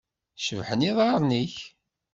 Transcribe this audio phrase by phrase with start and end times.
[0.37, 1.55] Cebḥen yiḍarren-nnek.